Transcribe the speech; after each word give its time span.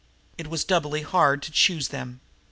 It 0.35 0.47
was 0.47 0.63
doubly 0.63 1.03
hard 1.03 1.43
to 1.43 1.51
choose 1.51 1.89
them. 1.89 2.21